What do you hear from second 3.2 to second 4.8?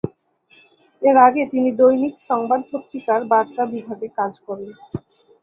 বার্তা বিভাগে কাজ করেন।